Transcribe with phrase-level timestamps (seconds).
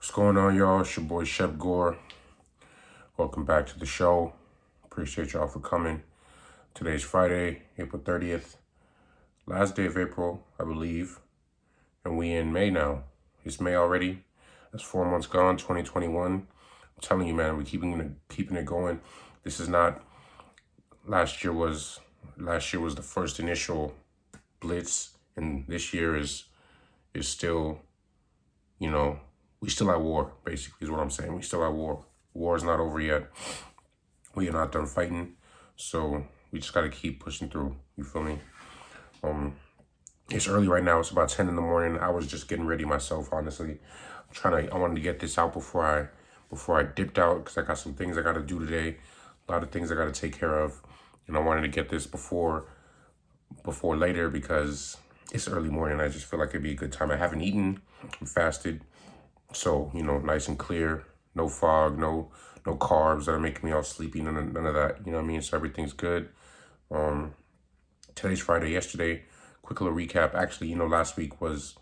[0.00, 0.80] What's going on, y'all?
[0.80, 1.98] It's your boy Shep Gore.
[3.18, 4.32] Welcome back to the show.
[4.82, 6.02] Appreciate y'all for coming.
[6.72, 8.56] Today's Friday, April 30th.
[9.46, 11.20] Last day of April, I believe.
[12.02, 13.02] And we in May now.
[13.44, 14.24] It's May already.
[14.72, 16.32] That's four months gone, 2021.
[16.32, 16.46] I'm
[17.02, 19.02] telling you, man, we're keeping it keeping it going.
[19.44, 20.02] This is not
[21.06, 22.00] last year was
[22.38, 23.94] last year was the first initial
[24.60, 26.44] blitz, and this year is
[27.12, 27.80] is still,
[28.78, 29.20] you know,
[29.60, 31.34] we still at war, basically, is what I'm saying.
[31.34, 32.04] We still at war.
[32.34, 33.30] War is not over yet.
[34.34, 35.34] We are not done fighting.
[35.76, 37.76] So we just got to keep pushing through.
[37.96, 38.38] You feel me?
[39.22, 39.56] Um,
[40.30, 41.00] It's early right now.
[41.00, 41.98] It's about 10 in the morning.
[41.98, 43.70] I was just getting ready myself, honestly.
[43.72, 46.08] I'm trying to, I wanted to get this out before I,
[46.48, 48.96] before I dipped out because I got some things I got to do today.
[49.48, 50.80] A lot of things I got to take care of.
[51.26, 52.66] And I wanted to get this before,
[53.64, 54.96] before later because
[55.32, 56.00] it's early morning.
[56.00, 57.10] I just feel like it'd be a good time.
[57.10, 57.80] I haven't eaten.
[58.20, 58.82] I'm fasted.
[59.52, 61.04] So, you know, nice and clear,
[61.34, 62.30] no fog, no
[62.66, 64.98] no carbs that are making me all sleepy, none of, none of that.
[65.04, 65.42] You know what I mean?
[65.42, 66.28] So everything's good.
[66.90, 67.34] Um,
[68.14, 68.70] today's Friday.
[68.70, 69.22] Yesterday,
[69.62, 70.34] quick little recap.
[70.34, 71.76] Actually, you know, last week was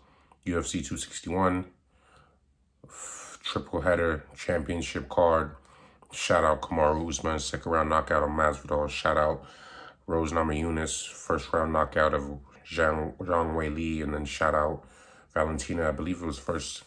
[0.45, 1.65] UFC 261,
[3.43, 5.55] triple header championship card.
[6.11, 8.89] Shout out Kamaru Usman, second round knockout of Masvidal.
[8.89, 9.45] Shout out
[10.07, 14.01] Rose Namajunas, first round knockout of Zhang, Zhang Weili.
[14.01, 14.83] And then shout out
[15.33, 16.83] Valentina, I believe it was first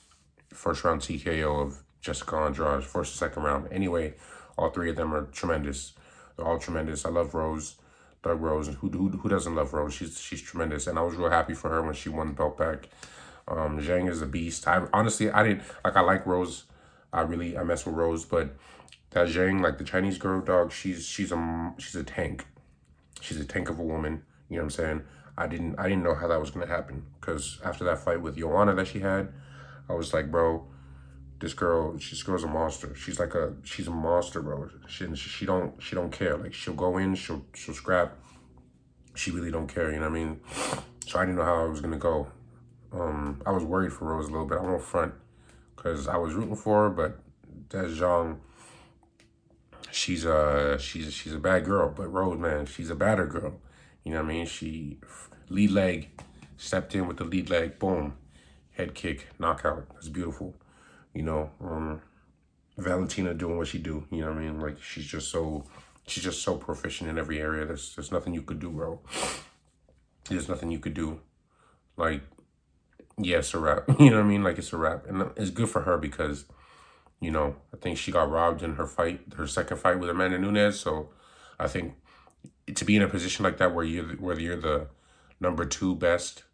[0.53, 3.69] first round TKO of Jessica Andrade, first second round.
[3.73, 4.15] Anyway,
[4.57, 5.95] all three of them are tremendous.
[6.37, 7.05] They're all tremendous.
[7.05, 7.77] I love Rose,
[8.23, 8.69] Thug Rose.
[8.69, 9.95] Who, who, who doesn't love Rose?
[9.95, 10.87] She's she's tremendous.
[10.87, 12.89] And I was real happy for her when she won the belt back.
[13.49, 14.67] Um, Zhang is a beast.
[14.67, 15.97] I honestly, I didn't like.
[15.97, 16.65] I like Rose.
[17.13, 18.57] I really, I mess with Rose, but
[19.11, 22.47] that Zhang, like the Chinese girl, dog, she's she's a she's a tank.
[23.21, 24.23] She's a tank of a woman.
[24.49, 25.03] You know what I'm saying?
[25.37, 28.37] I didn't I didn't know how that was gonna happen because after that fight with
[28.37, 29.33] Joanna that she had,
[29.89, 30.67] I was like, bro,
[31.41, 32.95] this girl, this girl's a monster.
[32.95, 34.69] She's like a, she's a monster, bro.
[34.87, 36.37] She, she don't, she don't care.
[36.37, 38.17] Like she'll go in, she'll, she'll scrap.
[39.15, 39.91] She really don't care.
[39.91, 40.41] You know what I mean?
[41.05, 42.29] So I didn't know how I was gonna go.
[42.93, 44.59] Um, I was worried for Rose a little bit.
[44.59, 45.13] I won't front
[45.75, 47.19] because I was rooting for her, but
[47.71, 48.39] that Zhang,
[49.91, 51.93] she's a, she's, she's a bad girl.
[51.95, 53.61] But Rose, man, she's a badder girl.
[54.05, 54.47] You know what I mean?
[54.47, 55.01] She
[55.49, 56.09] lead leg,
[56.57, 58.15] stepped in with the lead leg, boom
[58.73, 59.89] head kick, knockout.
[59.93, 60.55] That's beautiful.
[61.15, 62.01] You know, um,
[62.77, 64.07] Valentina doing what she do.
[64.11, 64.61] You know what I mean?
[64.61, 65.65] Like she's just so
[66.07, 67.65] she's just so proficient in every area.
[67.65, 69.01] There's there's nothing you could do, bro.
[70.29, 71.21] There's nothing you could do.
[71.97, 72.23] Like,
[73.19, 73.85] yeah, it's a wrap.
[74.01, 74.43] You know what I mean?
[74.43, 76.47] Like it's a wrap, and it's good for her because,
[77.21, 80.39] you know, I think she got robbed in her fight, her second fight with Amanda
[80.39, 80.81] Nunes.
[80.81, 81.11] So,
[81.59, 81.95] I think
[82.75, 84.87] to be in a position like that where you whether you're the
[85.41, 86.45] number two best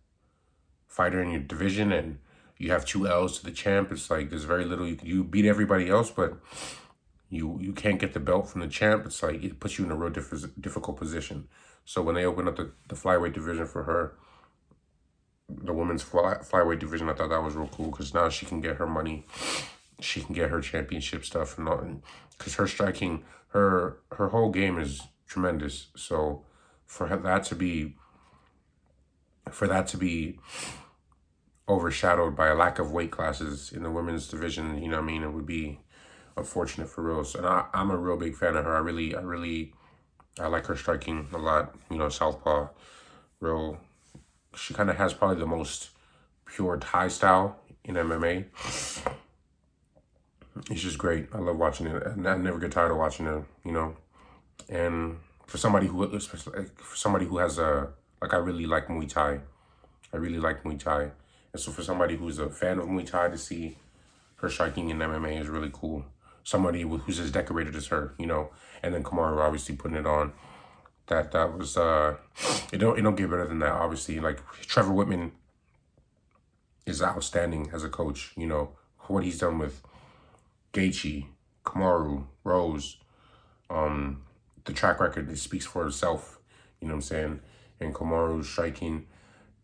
[0.88, 2.18] fighter in your division and
[2.56, 5.44] you have two L's to the champ, it's like there's very little you you beat
[5.44, 6.38] everybody else, but
[7.30, 9.06] you you can't get the belt from the champ.
[9.06, 11.46] It's like it puts you in a real diff- difficult position.
[11.84, 14.14] So when they opened up the, the flyweight division for her,
[15.48, 18.60] the women's fly, flyweight division, I thought that was real cool because now she can
[18.60, 19.26] get her money,
[20.00, 22.02] she can get her championship stuff and all,
[22.36, 25.88] because her striking, her her whole game is tremendous.
[25.96, 26.44] So
[26.86, 27.96] for that to be,
[29.54, 30.38] for that to be
[31.68, 34.82] overshadowed by a lack of weight classes in the women's division.
[34.82, 35.22] You know what I mean?
[35.22, 35.80] It would be
[36.36, 37.34] unfortunate for Rose.
[37.34, 38.76] And I, I'm a real big fan of her.
[38.76, 39.74] I really, I really,
[40.40, 41.74] I like her striking a lot.
[41.90, 42.68] You know, southpaw,
[43.40, 43.78] real.
[44.56, 45.90] She kind of has probably the most
[46.46, 48.46] pure Thai style in MMA.
[50.70, 51.28] It's just great.
[51.32, 52.02] I love watching it.
[52.06, 53.44] I never get tired of watching it.
[53.64, 53.96] You know,
[54.68, 59.40] and for somebody who, for somebody who has a like, I really like Muay Thai.
[60.12, 61.10] I really like Muay Thai.
[61.52, 63.78] And so for somebody who's a fan of Muay Thai to see
[64.36, 66.04] her striking in MMA is really cool.
[66.44, 68.50] Somebody who's as decorated as her, you know,
[68.82, 70.32] and then Kamaru obviously putting it on.
[71.08, 72.16] That that was uh
[72.72, 74.20] it don't it don't get better than that, obviously.
[74.20, 75.32] Like Trevor Wittman
[76.86, 78.70] is outstanding as a coach, you know,
[79.08, 79.82] what he's done with
[80.72, 81.26] Gaethje,
[81.64, 82.96] Kamaru, Rose,
[83.70, 84.22] um,
[84.64, 86.38] the track record it speaks for itself,
[86.80, 87.40] you know what I'm saying?
[87.80, 89.06] And Kamaru striking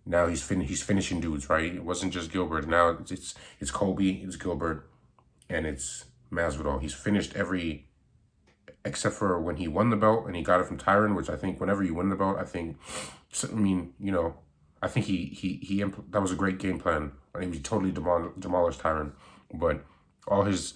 [0.07, 1.75] now he's fin- he's finishing dudes, right?
[1.75, 2.69] It wasn't just Gilbert.
[2.69, 4.89] Now it's it's, it's Colby, it's Gilbert,
[5.49, 6.81] and it's Masvidal.
[6.83, 7.89] He's finished every
[8.85, 11.37] except for when he won the belt and he got it from Tyron, which I
[11.37, 12.77] think whenever you win the belt, I think
[13.51, 14.35] I mean, you know,
[14.83, 17.13] I think he he he impl- that was a great game plan.
[17.35, 19.13] I mean, he totally demol- demolished Tyron,
[19.53, 19.85] but
[20.29, 20.75] all his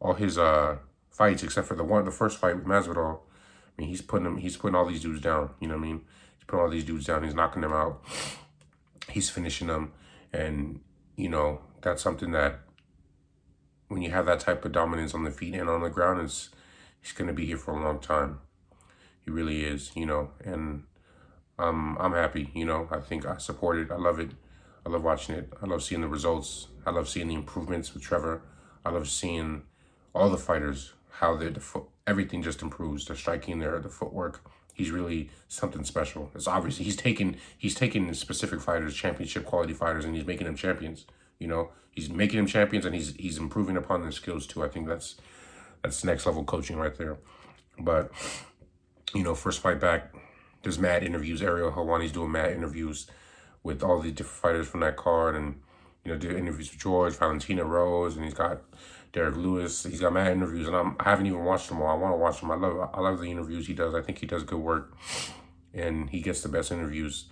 [0.00, 0.76] all his uh
[1.10, 4.36] fights except for the one the first fight with Masvidal, I mean, he's putting him
[4.36, 6.02] he's putting all these dudes down, you know what I mean?
[6.48, 8.04] Putting all these dudes down, he's knocking them out
[9.10, 9.92] he's finishing them,
[10.32, 10.80] and
[11.16, 12.60] you know that's something that
[13.88, 16.50] when you have that type of dominance on the feet and on the ground, it's
[17.00, 18.40] he's gonna be here for a long time.
[19.24, 20.84] He really is, you know, and
[21.58, 22.88] um, I'm happy, you know.
[22.90, 23.90] I think I support it.
[23.90, 24.30] I love it.
[24.86, 25.52] I love watching it.
[25.62, 26.68] I love seeing the results.
[26.86, 28.42] I love seeing the improvements with Trevor.
[28.84, 29.62] I love seeing
[30.14, 33.04] all the fighters how they're the foot everything just improves.
[33.04, 34.42] The striking there, the footwork.
[34.78, 36.30] He's really something special.
[36.36, 40.54] It's obviously he's taking he's taking specific fighters, championship quality fighters, and he's making them
[40.54, 41.04] champions.
[41.40, 44.64] You know, he's making them champions, and he's he's improving upon their skills too.
[44.64, 45.16] I think that's
[45.82, 47.18] that's next level coaching right there.
[47.76, 48.12] But
[49.12, 50.14] you know, first fight back,
[50.62, 51.42] there's mad interviews.
[51.42, 53.08] Ariel Helwani's doing mad interviews
[53.64, 55.60] with all the different fighters from that card, and
[56.08, 58.62] you know, do interviews with George, Valentina Rose, and he's got
[59.12, 59.84] Derrick Lewis.
[59.84, 61.88] He's got mad interviews, and I'm, I haven't even watched them all.
[61.88, 62.50] I want to watch them.
[62.50, 63.94] I love I love the interviews he does.
[63.94, 64.96] I think he does good work,
[65.74, 67.26] and he gets the best interviews.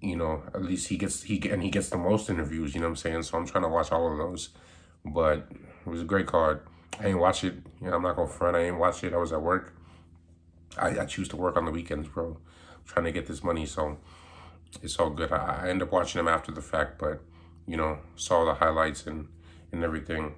[0.00, 2.74] You know, at least he gets he and he gets the most interviews.
[2.74, 3.22] You know what I'm saying?
[3.24, 4.50] So I'm trying to watch all of those.
[5.04, 5.48] But
[5.84, 6.60] it was a great card.
[7.00, 7.54] I ain't watch it.
[7.80, 8.56] You know, I'm not gonna front.
[8.56, 9.12] I ain't watch it.
[9.12, 9.74] I was at work.
[10.78, 12.38] I, I choose to work on the weekends, bro.
[12.74, 13.98] I'm trying to get this money, so
[14.82, 15.32] it's all good.
[15.32, 17.20] I, I end up watching them after the fact, but
[17.66, 19.28] you know, saw the highlights and
[19.72, 20.34] and everything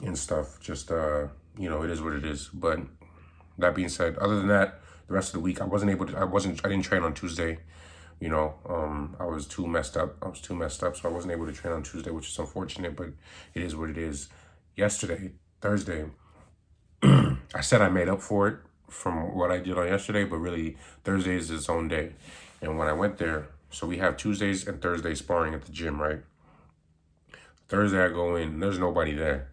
[0.00, 0.60] and stuff.
[0.60, 1.28] Just uh,
[1.58, 2.48] you know, it is what it is.
[2.52, 2.80] But
[3.58, 6.18] that being said, other than that, the rest of the week I wasn't able to.
[6.18, 6.64] I wasn't.
[6.64, 7.58] I didn't train on Tuesday.
[8.20, 10.16] You know, um, I was too messed up.
[10.22, 12.38] I was too messed up, so I wasn't able to train on Tuesday, which is
[12.38, 12.96] unfortunate.
[12.96, 13.08] But
[13.54, 14.28] it is what it is.
[14.76, 16.06] Yesterday, Thursday,
[17.02, 18.58] I said I made up for it
[18.88, 22.12] from what I did on yesterday, but really Thursday is its own day.
[22.62, 26.00] And when I went there, so we have Tuesdays and Thursdays sparring at the gym,
[26.00, 26.20] right?
[27.68, 29.50] Thursday I go in, there's nobody there.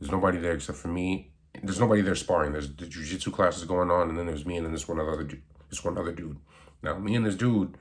[0.00, 1.32] There's nobody there except for me.
[1.62, 2.52] There's nobody there sparring.
[2.52, 5.24] There's the jujitsu classes going on, and then there's me and then this one other
[5.24, 5.42] dude.
[5.68, 6.38] This one other dude.
[6.82, 7.76] Now me and this dude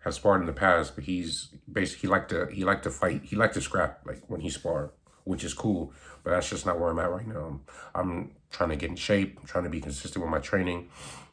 [0.00, 3.22] have sparred in the past, but he's basically he liked to he liked to fight.
[3.24, 4.90] He liked to scrap like when he sparred,
[5.24, 5.92] which is cool.
[6.22, 7.60] But that's just not where I'm at right now.
[7.94, 9.38] I'm, I'm trying to get in shape.
[9.40, 10.88] I'm trying to be consistent with my training.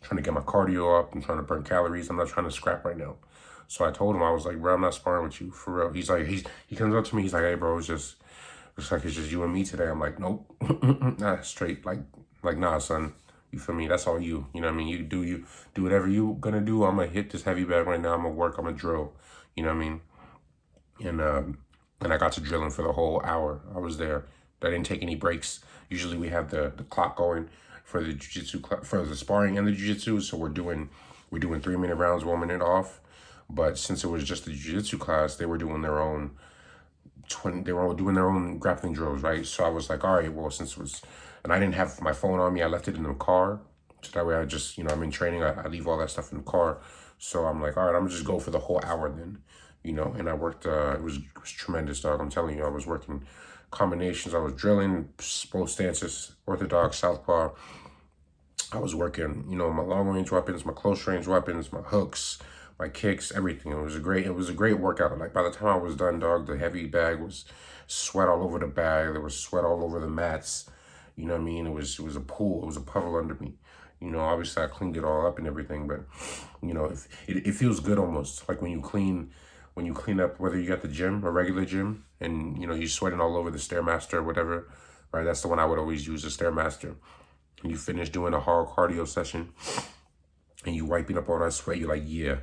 [0.05, 1.13] Trying to get my cardio up.
[1.13, 2.09] I'm trying to burn calories.
[2.09, 3.15] I'm not trying to scrap right now.
[3.67, 5.91] So I told him, I was like, bro, I'm not sparring with you for real.
[5.91, 8.17] He's like, he's he comes up to me, he's like, hey, bro, it's just,
[8.77, 9.87] looks like it's just you and me today.
[9.87, 10.45] I'm like, nope,
[11.19, 11.99] nah, straight, like,
[12.43, 13.13] like, nah, son,
[13.51, 13.87] you feel me?
[13.87, 14.47] That's all you.
[14.53, 14.87] You know what I mean?
[14.89, 16.83] You do you do whatever you gonna do.
[16.83, 18.13] I'm gonna hit this heavy bag right now.
[18.13, 18.57] I'm gonna work.
[18.57, 19.13] I'm gonna drill.
[19.55, 20.01] You know what I mean?
[21.03, 21.57] And um,
[22.01, 23.61] and I got to drilling for the whole hour.
[23.73, 24.25] I was there.
[24.61, 25.59] I didn't take any breaks.
[25.89, 27.49] Usually we have the the clock going
[27.85, 30.19] for the jiu-jitsu for the sparring and the jiu-jitsu.
[30.19, 30.89] So we're doing
[31.31, 32.99] we're doing three minute rounds, one minute off.
[33.49, 36.31] But since it was just the jiu-jitsu class, they were doing their own
[37.29, 39.45] 20, they were all doing their own grappling drills, right?
[39.45, 41.01] So I was like, all right, well, since it was,
[41.43, 43.59] and I didn't have my phone on me, I left it in the car.
[44.01, 46.09] So that way I just, you know, I'm in training, I, I leave all that
[46.09, 46.79] stuff in the car.
[47.17, 49.39] So I'm like, all right, I'm just go for the whole hour then,
[49.85, 52.19] you know, and I worked, uh, it was, it was tremendous, dog.
[52.19, 53.25] I'm telling you, I was working
[53.71, 55.09] combinations, I was drilling
[55.51, 57.51] both stances, orthodox, southpaw.
[58.71, 62.39] I was working, you know, my long range weapons, my close range weapons, my hooks,
[62.79, 63.71] my kicks, everything.
[63.71, 65.17] It was a great, it was a great workout.
[65.17, 67.45] Like by the time I was done, dog, the heavy bag was
[67.88, 69.13] sweat all over the bag.
[69.13, 70.69] There was sweat all over the mats.
[71.15, 71.67] You know what I mean?
[71.67, 72.63] It was, it was a pool.
[72.63, 73.53] It was a puddle under me.
[74.01, 76.01] You know, obviously I cleaned it all up and everything, but
[76.61, 79.31] you know, if, it, it feels good almost like when you clean,
[79.75, 82.74] when you clean up, whether you got the gym, a regular gym, and you know,
[82.74, 84.67] you're sweating all over the Stairmaster or whatever,
[85.12, 85.24] right?
[85.24, 86.96] That's the one I would always use, the Stairmaster.
[87.62, 89.53] And you finish doing a hard cardio session
[90.65, 92.38] and you wiping up all that sweat, you're like, yeah,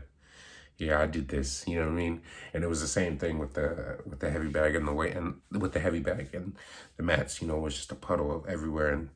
[0.79, 1.65] yeah, I did this.
[1.67, 2.23] You know what I mean?
[2.55, 5.15] And it was the same thing with the with the heavy bag and the weight
[5.15, 6.57] and with the heavy bag and
[6.97, 7.41] the mats.
[7.41, 9.11] You know, was just a puddle of everywhere, and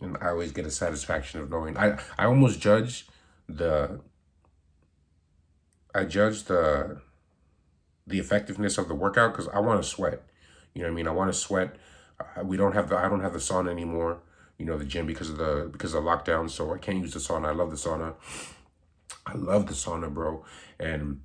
[0.00, 1.76] and I always get a satisfaction of knowing.
[1.76, 3.06] I I almost judge
[3.48, 4.00] the.
[5.94, 7.00] I judge the.
[8.06, 10.22] The effectiveness of the workout because I want to sweat.
[10.74, 11.08] You know what I mean?
[11.08, 11.76] I want to sweat.
[12.44, 12.96] we don't have the.
[12.96, 14.18] I don't have the sauna anymore.
[14.58, 17.12] You know the gym because of the because of the lockdown, so I can't use
[17.12, 17.48] the sauna.
[17.48, 18.14] I love the sauna.
[19.26, 20.44] I love the sauna, bro.
[20.78, 21.22] And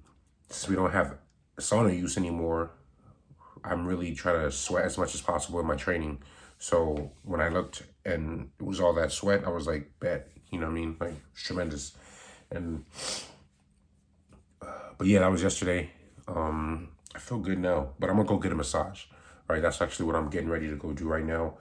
[0.49, 1.17] since we don't have
[1.57, 2.71] sauna use anymore,
[3.63, 6.19] I'm really trying to sweat as much as possible in my training.
[6.57, 10.59] So when I looked and it was all that sweat, I was like, bet, you
[10.59, 10.97] know what I mean?
[10.99, 11.95] Like, it's tremendous.
[12.51, 12.85] And,
[14.61, 14.65] uh,
[14.97, 15.91] but yeah, that was yesterday.
[16.35, 19.05] Um, I feel good now, but I'm gonna go get a massage.
[19.47, 21.55] Right, that's actually what I'm getting ready to go do right now.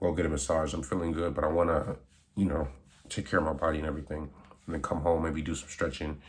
[0.00, 0.74] Go get a massage.
[0.74, 1.96] I'm feeling good, but I wanna,
[2.36, 2.68] you know,
[3.08, 4.30] take care of my body and everything
[4.66, 6.20] and then come home, maybe do some stretching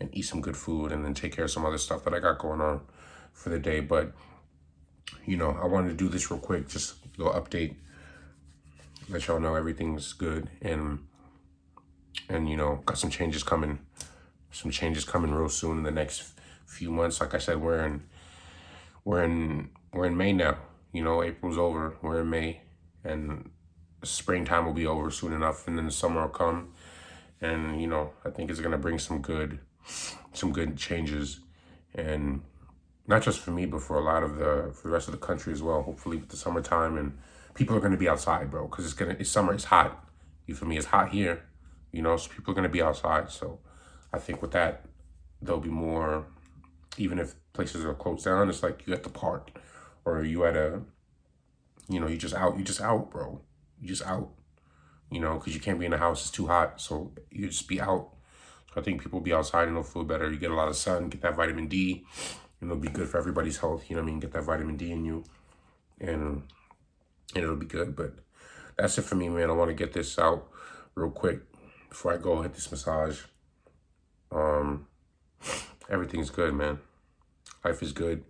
[0.00, 2.20] and eat some good food and then take care of some other stuff that I
[2.20, 2.82] got going on
[3.32, 3.80] for the day.
[3.80, 4.12] But,
[5.26, 7.74] you know, I wanted to do this real quick, just a little update,
[9.08, 11.00] let y'all know everything's good and,
[12.28, 13.80] and, you know, got some changes coming,
[14.52, 16.37] some changes coming real soon in the next
[16.68, 17.20] few months.
[17.20, 18.04] Like I said, we're in,
[19.04, 20.58] we're in, we're in May now.
[20.92, 21.96] You know, April's over.
[22.02, 22.62] We're in May,
[23.04, 23.50] and
[24.04, 26.72] springtime will be over soon enough, and then the summer will come,
[27.40, 29.58] and you know, I think it's gonna bring some good,
[30.32, 31.40] some good changes,
[31.94, 32.42] and
[33.06, 35.18] not just for me, but for a lot of the for the rest of the
[35.18, 35.82] country as well.
[35.82, 37.18] Hopefully, with the summertime and
[37.54, 39.52] people are gonna be outside, bro, because it's gonna it's summer.
[39.52, 40.04] It's hot.
[40.46, 40.76] You feel me?
[40.76, 41.42] It's hot here.
[41.92, 43.30] You know, so people are gonna be outside.
[43.30, 43.58] So,
[44.12, 44.84] I think with that,
[45.42, 46.26] there'll be more.
[46.98, 49.58] Even if places are closed down, it's like you at the park,
[50.04, 50.80] or you at a.
[51.88, 52.58] You know, you just out.
[52.58, 53.40] You just out, bro.
[53.80, 54.30] You just out.
[55.10, 56.22] You know, because you can't be in the house.
[56.22, 56.80] It's too hot.
[56.80, 58.10] So you just be out.
[58.74, 60.30] So I think people be outside and they'll feel better.
[60.30, 62.04] You get a lot of sun, get that vitamin D,
[62.60, 63.88] and it'll be good for everybody's health.
[63.88, 64.20] You know what I mean?
[64.20, 65.24] Get that vitamin D in you,
[66.00, 66.42] and
[67.34, 67.96] and it'll be good.
[67.96, 68.14] But
[68.76, 69.50] that's it for me, man.
[69.50, 70.48] I want to get this out
[70.94, 71.40] real quick
[71.88, 73.22] before I go hit this massage.
[74.30, 74.86] Um,
[75.88, 76.80] everything's good, man.
[77.64, 78.24] Life is good.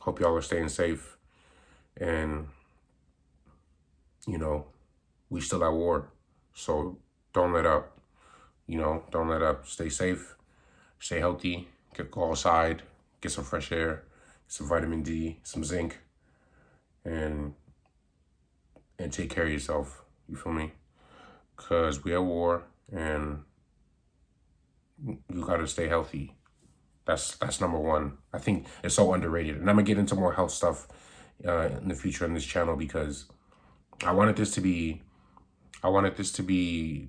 [0.00, 1.16] Hope y'all are staying safe,
[1.96, 2.48] and
[4.26, 4.66] you know,
[5.30, 6.08] we still at war.
[6.54, 6.98] So
[7.32, 7.98] don't let up.
[8.66, 9.66] You know, don't let up.
[9.66, 10.36] Stay safe,
[10.98, 12.82] stay healthy, get go outside,
[13.20, 14.04] get some fresh air,
[14.46, 15.98] some vitamin D, some zinc,
[17.04, 17.54] and
[18.98, 20.04] and take care of yourself.
[20.28, 20.72] You feel me?
[21.56, 23.44] Cause we at war and
[25.06, 26.34] you gotta stay healthy.
[27.04, 28.18] That's that's number one.
[28.32, 30.86] I think it's so underrated, and I'm gonna get into more health stuff
[31.46, 33.26] uh, in the future on this channel because
[34.04, 35.02] I wanted this to be,
[35.82, 37.08] I wanted this to be,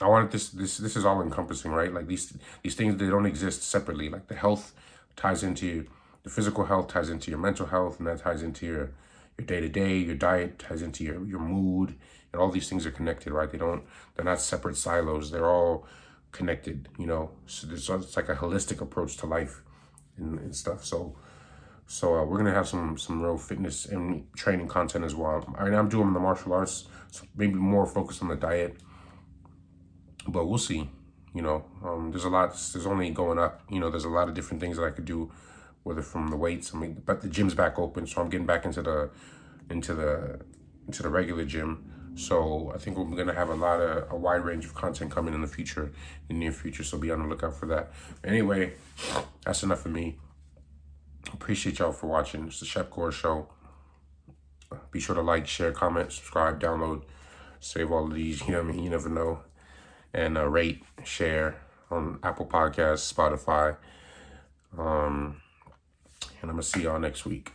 [0.00, 1.92] I wanted this, this, this is all encompassing, right?
[1.92, 4.08] Like these, these things, they don't exist separately.
[4.08, 4.74] Like the health
[5.16, 5.86] ties into,
[6.22, 8.92] the physical health ties into your mental health and that ties into your,
[9.36, 11.96] your day to day, your diet ties into your, your mood
[12.32, 13.50] and all these things are connected, right?
[13.50, 15.30] They don't, they're not separate silos.
[15.30, 15.86] They're all
[16.32, 17.30] connected, you know?
[17.46, 19.62] So there's, it's like a holistic approach to life
[20.16, 20.84] and, and stuff.
[20.84, 21.16] So,
[21.86, 25.54] so uh, we're gonna have some some real fitness and training content as well.
[25.58, 28.76] I mean, I'm doing the martial arts, so maybe more focused on the diet,
[30.28, 30.90] but we'll see.
[31.34, 32.50] You know, um, there's a lot.
[32.72, 33.62] There's only going up.
[33.70, 35.32] You know, there's a lot of different things that I could do,
[35.82, 36.74] whether from the weights.
[36.74, 39.10] I mean, but the gym's back open, so I'm getting back into the
[39.70, 40.40] into the
[40.86, 41.90] into the regular gym.
[42.18, 45.34] So I think we're gonna have a lot of a wide range of content coming
[45.34, 45.92] in the future,
[46.28, 46.82] in the near future.
[46.82, 47.92] So be on the lookout for that.
[48.24, 48.74] Anyway,
[49.44, 50.18] that's enough for me.
[51.32, 52.46] Appreciate y'all for watching.
[52.46, 53.48] It's the Shep Gore Show.
[54.90, 57.02] Be sure to like, share, comment, subscribe, download,
[57.60, 58.40] save all of these.
[58.42, 58.84] You know what I mean?
[58.84, 59.40] You never know.
[60.12, 61.60] And uh, rate, share
[61.90, 63.76] on Apple Podcasts, Spotify.
[64.76, 65.40] Um,
[66.40, 67.52] and I'm going to see y'all next week.